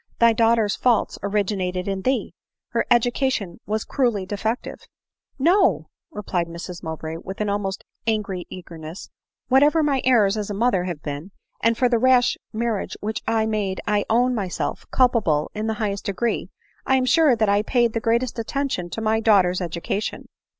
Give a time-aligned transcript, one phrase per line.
[0.19, 2.33] "Thy daughter's faults originated in thee!
[2.69, 4.87] her education was cruelly de fective.""
[5.51, 8.63] No!" replied Mrs Mowbray with almost angry JL .*.^*~ <4 ADELINE MOWBRAY.
[8.63, 9.09] 299 eagerness,"
[9.49, 11.29] whatever my errors as a mother have been,
[11.61, 14.33] and for the rash marriage which I made I own.
[14.33, 16.49] myself culpable in the highest degree,
[16.83, 20.25] I am sure that I paid the greatest attention to my daughter's education.